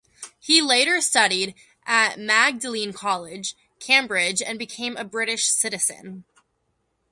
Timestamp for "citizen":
5.51-6.23